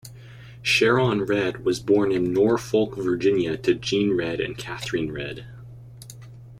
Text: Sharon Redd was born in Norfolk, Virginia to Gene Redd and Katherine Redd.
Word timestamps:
Sharon 0.63 1.25
Redd 1.25 1.63
was 1.63 1.79
born 1.79 2.11
in 2.11 2.33
Norfolk, 2.33 2.95
Virginia 2.97 3.55
to 3.57 3.75
Gene 3.75 4.17
Redd 4.17 4.39
and 4.39 4.57
Katherine 4.57 5.11
Redd. 5.11 5.45